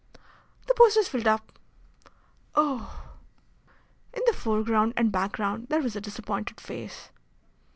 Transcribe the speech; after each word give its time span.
"The 0.65 0.73
post 0.73 0.97
is 0.97 1.07
filled 1.09 1.27
up." 1.27 1.59
"Oh!" 2.55 3.13
In 4.15 4.23
the 4.25 4.33
foreground 4.33 4.93
and 4.97 5.11
background 5.11 5.67
there 5.69 5.79
was 5.83 5.95
a 5.95 6.01
disappointed 6.01 6.59
face. 6.59 7.11